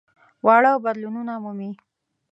واړه 0.45 0.71
بدلونونه 0.85 1.33
مومي. 1.43 1.71